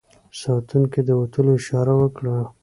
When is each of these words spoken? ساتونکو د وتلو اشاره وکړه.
ساتونکو 0.41 0.99
د 1.07 1.09
وتلو 1.19 1.51
اشاره 1.59 1.93
وکړه. 1.97 2.35